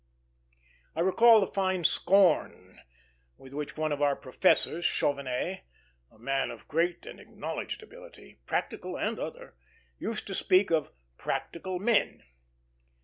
I 0.95 1.01
recall 1.01 1.39
the 1.41 1.45
fine 1.45 1.83
scorn 1.83 2.79
with 3.37 3.53
which 3.53 3.77
one 3.77 3.91
of 3.91 4.01
our 4.01 4.15
professors, 4.15 4.83
Chauvenet, 4.83 5.61
a 6.09 6.17
man 6.17 6.49
of 6.49 6.67
great 6.67 7.05
and 7.05 7.19
acknowledged 7.19 7.83
ability, 7.83 8.39
practical 8.47 8.97
and 8.97 9.19
other, 9.19 9.53
used 9.99 10.25
to 10.25 10.33
speak 10.33 10.71
of 10.71 10.91
"practical 11.19 11.77
men." 11.77 12.23